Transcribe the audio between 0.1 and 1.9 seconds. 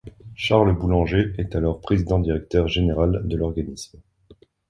Charles Boulanger est alors